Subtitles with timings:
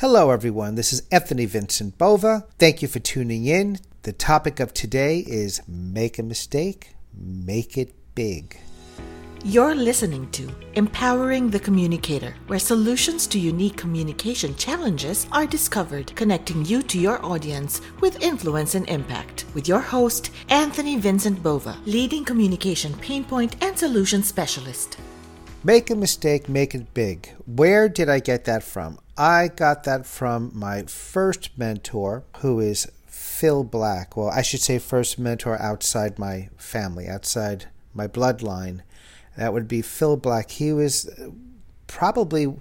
[0.00, 0.76] Hello, everyone.
[0.76, 2.46] This is Anthony Vincent Bova.
[2.56, 3.80] Thank you for tuning in.
[4.04, 8.60] The topic of today is Make a Mistake, Make It Big.
[9.44, 16.64] You're listening to Empowering the Communicator, where solutions to unique communication challenges are discovered, connecting
[16.64, 19.46] you to your audience with influence and impact.
[19.52, 24.96] With your host, Anthony Vincent Bova, leading communication pain point and solution specialist.
[25.64, 27.34] Make a mistake, make it big.
[27.46, 29.00] Where did I get that from?
[29.18, 34.16] I got that from my first mentor, who is Phil Black.
[34.16, 38.82] Well, I should say first mentor outside my family, outside my bloodline.
[39.36, 40.52] That would be Phil Black.
[40.52, 41.10] He was
[41.88, 42.54] probably,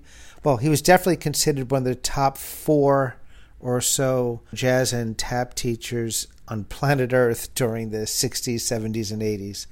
[0.44, 3.18] well, he was definitely considered one of the top four
[3.60, 9.68] or so jazz and tap teachers on planet Earth during the 60s, 70s, and 80s.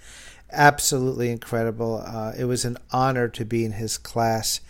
[0.51, 2.03] Absolutely incredible.
[2.05, 4.61] Uh, it was an honor to be in his class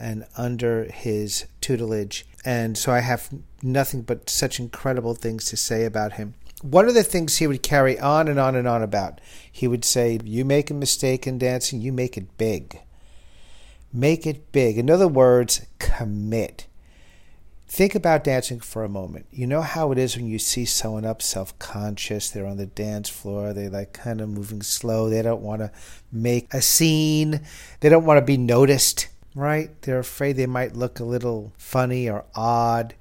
[0.00, 2.26] and under his tutelage.
[2.44, 3.28] And so I have
[3.62, 6.34] nothing but such incredible things to say about him.
[6.62, 9.20] One of the things he would carry on and on and on about,
[9.50, 12.80] he would say, You make a mistake in dancing, you make it big.
[13.92, 14.78] Make it big.
[14.78, 16.66] In other words, commit.
[17.66, 19.26] Think about dancing for a moment.
[19.30, 22.66] You know how it is when you see someone up self conscious, they're on the
[22.66, 25.70] dance floor, they're like kind of moving slow, they don't want to
[26.10, 27.40] make a scene,
[27.78, 29.70] they don't want to be noticed right?
[29.82, 32.94] They're afraid they might look a little funny or odd,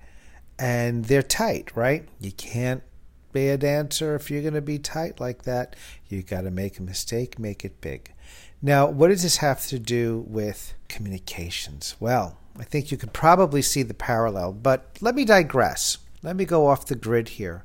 [0.58, 2.08] and they're tight, right?
[2.20, 2.84] You can't
[3.32, 5.76] be a dancer if you're going to be tight like that.
[6.08, 8.14] You got to make a mistake, make it big.
[8.62, 11.96] Now, what does this have to do with communications?
[12.00, 15.98] Well, I think you could probably see the parallel, but let me digress.
[16.22, 17.64] Let me go off the grid here.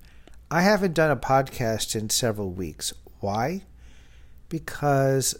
[0.50, 2.92] I haven't done a podcast in several weeks.
[3.18, 3.62] Why?
[4.48, 5.34] Because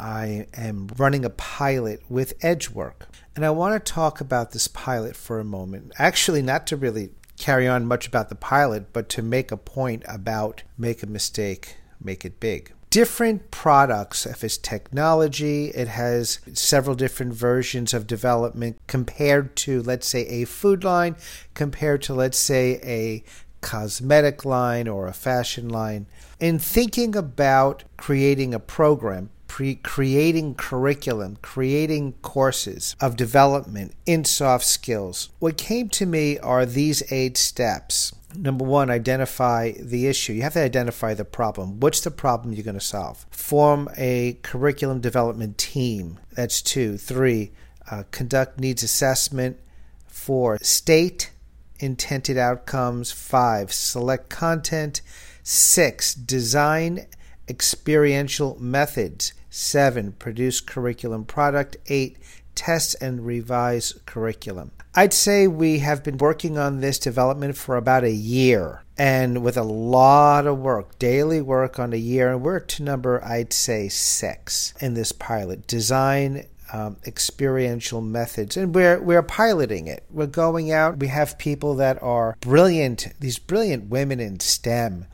[0.00, 3.06] I am running a pilot with Edgework.
[3.36, 5.92] And I want to talk about this pilot for a moment.
[5.98, 10.02] Actually, not to really carry on much about the pilot, but to make a point
[10.08, 12.72] about make a mistake, make it big.
[12.90, 20.08] Different products of its technology, it has several different versions of development compared to, let's
[20.08, 21.14] say, a food line,
[21.54, 23.22] compared to, let's say, a
[23.60, 26.06] cosmetic line or a fashion line.
[26.40, 29.30] In thinking about creating a program,
[29.60, 35.28] pre- creating curriculum, creating courses of development in soft skills.
[35.38, 38.14] What came to me are these eight steps.
[38.34, 40.32] Number one, identify the issue.
[40.32, 41.78] You have to identify the problem.
[41.78, 43.26] What's the problem you're going to solve?
[43.30, 46.18] Form a curriculum development team.
[46.32, 46.96] That's two.
[46.96, 47.50] Three,
[47.90, 49.58] uh, conduct needs assessment.
[50.06, 51.32] Four, state
[51.80, 53.12] intended outcomes.
[53.12, 55.02] Five, select content.
[55.42, 57.04] Six, design
[57.50, 59.34] experiential methods.
[59.50, 61.76] Seven, produce curriculum product.
[61.88, 62.16] Eight,
[62.54, 64.70] test and revise curriculum.
[64.94, 69.56] I'd say we have been working on this development for about a year and with
[69.56, 72.32] a lot of work, daily work on a year.
[72.32, 75.66] And we're to number, I'd say, six in this pilot.
[75.66, 80.04] Design um, experiential methods, and we're we're piloting it.
[80.10, 80.98] We're going out.
[80.98, 83.08] We have people that are brilliant.
[83.18, 85.06] These brilliant women in STEM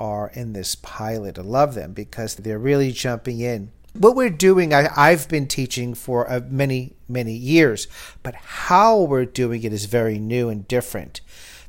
[0.00, 1.38] are in this pilot.
[1.38, 3.70] I love them because they're really jumping in.
[3.92, 7.86] What we're doing, I, have been teaching for uh, many, many years,
[8.22, 11.20] but how we're doing it is very new and different.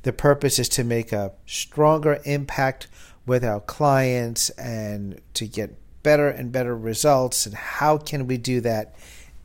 [0.04, 2.88] The purpose is to make a stronger impact
[3.26, 7.46] with our clients and to get better and better results.
[7.46, 8.96] And how can we do that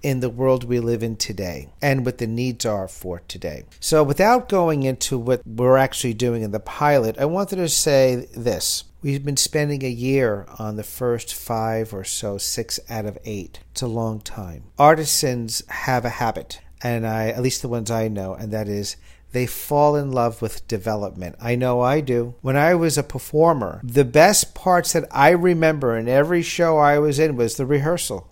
[0.02, 3.64] in the world we live in today and what the needs are for today.
[3.80, 8.28] So, without going into what we're actually doing in the pilot, I wanted to say
[8.36, 8.84] this.
[9.02, 13.60] We've been spending a year on the first five or so, six out of eight.
[13.70, 14.64] It's a long time.
[14.78, 18.96] Artisans have a habit, and I, at least the ones I know, and that is
[19.32, 21.36] they fall in love with development.
[21.40, 22.36] I know I do.
[22.40, 26.98] When I was a performer, the best parts that I remember in every show I
[26.98, 28.30] was in was the rehearsal.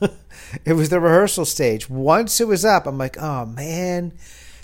[0.64, 1.88] it was the rehearsal stage.
[1.88, 4.12] Once it was up, I'm like, oh man,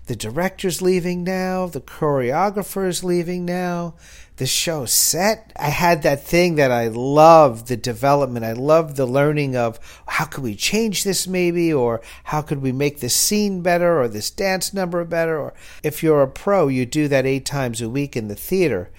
[0.07, 3.95] the director's leaving now, the choreographer is leaving now,
[4.39, 5.53] the show's set.
[5.55, 8.45] I had that thing that I love the development.
[8.45, 12.73] I love the learning of how could we change this maybe, or how could we
[12.73, 15.39] make this scene better, or this dance number better.
[15.39, 18.91] Or if you're a pro, you do that eight times a week in the theater.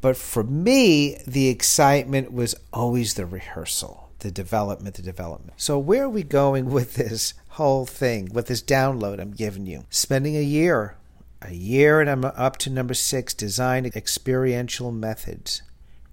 [0.00, 5.54] But for me, the excitement was always the rehearsal the development, the development.
[5.56, 9.84] So, where are we going with this whole thing, with this download I'm giving you?
[9.90, 10.96] Spending a year,
[11.42, 15.62] a year, and I'm up to number six design experiential methods,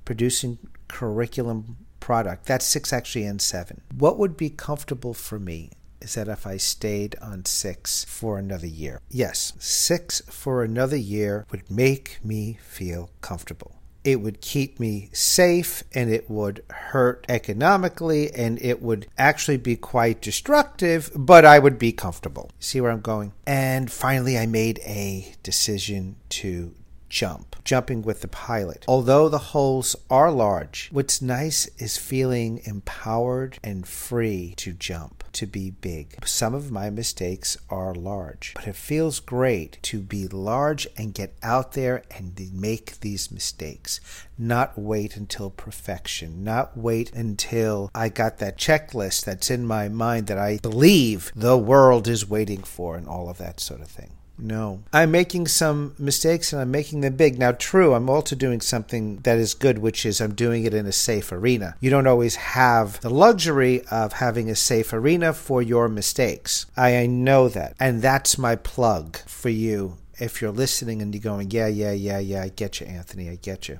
[0.04, 0.58] producing
[0.88, 2.46] curriculum product.
[2.46, 3.82] That's six actually and seven.
[3.98, 5.72] What would be comfortable for me?
[6.02, 9.02] is that if I stayed on six for another year.
[9.10, 13.75] Yes, six for another year would make me feel comfortable
[14.06, 19.76] it would keep me safe and it would hurt economically and it would actually be
[19.76, 22.52] quite destructive, but I would be comfortable.
[22.60, 23.34] See where I'm going?
[23.48, 26.74] And finally, I made a decision to
[27.10, 28.86] jump, jumping with the pilot.
[28.88, 35.46] Although the holes are large, what's nice is feeling empowered and free to jump, to
[35.46, 36.18] be big.
[36.26, 41.36] Some of my mistakes are large, but it feels great to be large and get
[41.44, 44.00] out there and make these mistakes.
[44.38, 50.28] Not wait until perfection, not wait until I got that checklist that's in my mind
[50.28, 54.12] that I believe the world is waiting for and all of that sort of thing.
[54.38, 54.84] No.
[54.92, 57.40] I'm making some mistakes and I'm making them big.
[57.40, 60.86] Now, true, I'm also doing something that is good, which is I'm doing it in
[60.86, 61.76] a safe arena.
[61.80, 66.66] You don't always have the luxury of having a safe arena for your mistakes.
[66.76, 67.76] I know that.
[67.80, 69.98] And that's my plug for you.
[70.18, 73.36] If you're listening and you're going, yeah, yeah, yeah, yeah, I get you, Anthony, I
[73.36, 73.80] get you.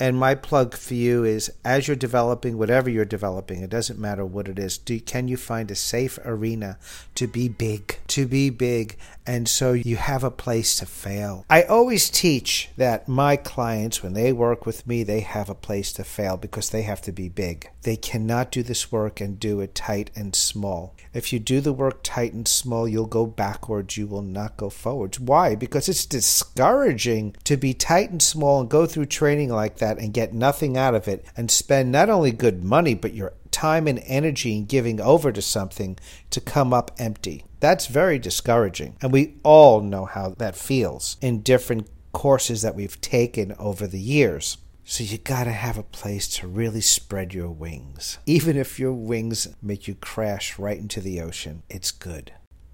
[0.00, 4.24] And my plug for you is as you're developing whatever you're developing, it doesn't matter
[4.24, 6.78] what it is, do, can you find a safe arena
[7.16, 11.44] to be big, to be big, and so you have a place to fail.
[11.50, 15.92] I always teach that my clients, when they work with me, they have a place
[15.92, 17.68] to fail because they have to be big.
[17.82, 20.94] They cannot do this work and do it tight and small.
[21.12, 24.70] If you do the work tight and small, you'll go backwards, you will not go
[24.70, 25.20] forwards.
[25.20, 25.54] Why?
[25.54, 30.02] Because it's discouraging to be tight and small and go through training like that that
[30.02, 33.86] and get nothing out of it and spend not only good money, but your time
[33.86, 35.98] and energy in giving over to something
[36.30, 37.44] to come up empty.
[37.58, 38.96] That's very discouraging.
[39.02, 44.00] And we all know how that feels in different courses that we've taken over the
[44.00, 44.58] years.
[44.84, 48.18] So you gotta have a place to really spread your wings.
[48.26, 52.32] Even if your wings make you crash right into the ocean, it's good.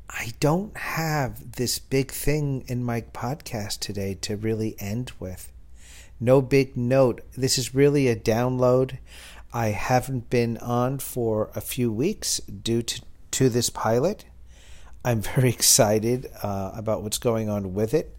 [0.09, 5.53] I don't have this big thing in my podcast today to really end with
[6.21, 7.21] no big note.
[7.37, 8.99] This is really a download.
[9.53, 13.03] I haven't been on for a few weeks due to,
[13.33, 14.25] to this pilot.
[15.05, 18.17] I'm very excited uh, about what's going on with it.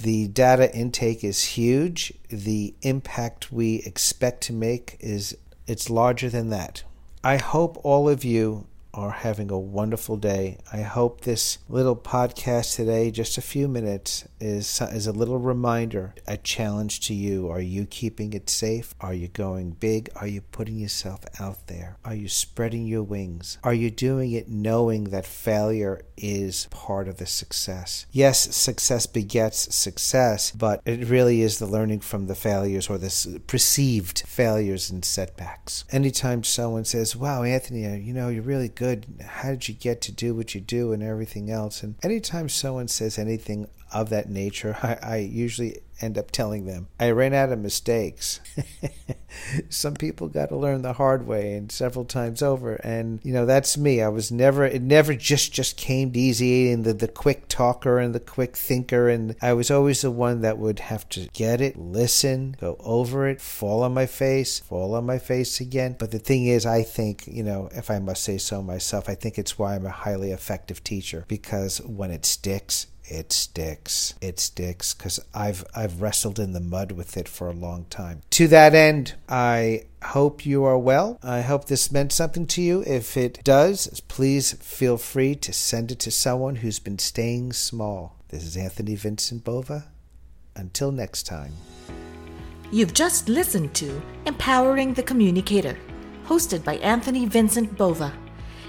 [0.00, 2.12] The data intake is huge.
[2.28, 5.36] The impact we expect to make is
[5.66, 6.82] it's larger than that.
[7.24, 8.66] I hope all of you
[8.96, 10.58] are having a wonderful day.
[10.72, 16.14] I hope this little podcast today, just a few minutes, is is a little reminder,
[16.26, 17.48] a challenge to you.
[17.48, 18.94] Are you keeping it safe?
[19.00, 20.08] Are you going big?
[20.16, 21.98] Are you putting yourself out there?
[22.04, 23.58] Are you spreading your wings?
[23.62, 28.06] Are you doing it knowing that failure is part of the success?
[28.10, 33.42] Yes, success begets success, but it really is the learning from the failures or the
[33.46, 35.84] perceived failures and setbacks.
[35.90, 39.06] Anytime someone says, "Wow, Anthony, you know, you're really good." Good.
[39.20, 41.82] How did you get to do what you do and everything else?
[41.82, 46.88] And anytime someone says anything of that nature, I, I usually end up telling them
[47.00, 48.40] I ran out of mistakes.
[49.68, 52.74] Some people got to learn the hard way and several times over.
[52.76, 54.02] And you know that's me.
[54.02, 54.64] I was never.
[54.64, 59.08] It never just just came easy and the the quick talker and the quick thinker.
[59.08, 63.28] And I was always the one that would have to get it, listen, go over
[63.28, 65.96] it, fall on my face, fall on my face again.
[65.98, 69.14] But the thing is, I think you know, if I must say so myself, I
[69.14, 74.14] think it's why I'm a highly effective teacher because when it sticks, it sticks.
[74.20, 78.22] It sticks because I've I've wrestled in the mud with it for a long time.
[78.30, 81.18] To that end, I hope you are well.
[81.22, 82.82] I hope this meant something to you.
[82.86, 88.16] If it does, please feel free to send it to someone who's been staying small.
[88.28, 89.86] This is Anthony Vincent Bova.
[90.54, 91.52] Until next time.
[92.72, 95.76] You've just listened to Empowering the Communicator,
[96.24, 98.12] hosted by Anthony Vincent Bova.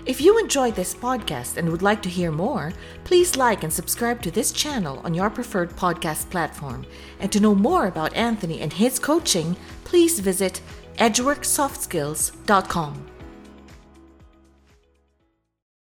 [0.08, 2.72] If you enjoyed this podcast and would like to hear more,
[3.04, 6.86] please like and subscribe to this channel on your preferred podcast platform.
[7.20, 10.62] And to know more about Anthony and his coaching, please visit
[10.98, 13.17] edgeworksoftskills.com.